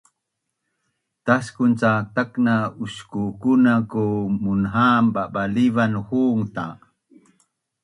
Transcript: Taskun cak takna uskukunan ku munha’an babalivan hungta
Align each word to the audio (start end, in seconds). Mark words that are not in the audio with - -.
Taskun 1.25 1.71
cak 1.81 1.99
takna 2.15 2.55
uskukunan 2.83 3.79
ku 3.91 4.05
munha’an 4.41 5.05
babalivan 5.15 5.93
hungta 6.07 6.67